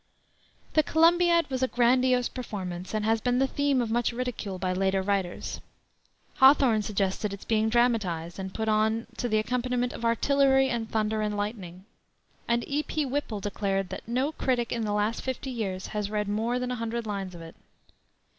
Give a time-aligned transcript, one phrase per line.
[0.73, 4.73] The Columbiad was a grandiose performance, and has been the theme of much ridicule by
[4.73, 5.61] later writers.
[6.37, 11.21] Hawthorne suggested its being dramatized, and put on to the accompaniment of artillery and thunder
[11.21, 11.85] and lightning;
[12.47, 12.81] and E.
[12.81, 13.05] P.
[13.05, 16.75] Whipple declared that "no critic in the last fifty years had read more than a
[16.81, 17.53] hundred lines of it."